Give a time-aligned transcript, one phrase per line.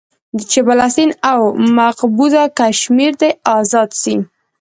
[0.49, 1.41] چې فلسطين او
[1.77, 4.15] مقبوضه کشمير دې ازاد سي.